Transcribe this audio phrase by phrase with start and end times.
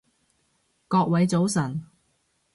[0.87, 1.85] 各位早晨